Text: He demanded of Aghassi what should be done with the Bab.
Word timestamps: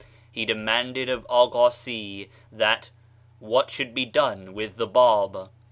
He 0.31 0.45
demanded 0.45 1.09
of 1.09 1.27
Aghassi 1.29 2.27
what 3.39 3.69
should 3.69 3.93
be 3.93 4.05
done 4.05 4.55
with 4.55 4.77
the 4.77 4.87
Bab. 4.87 5.51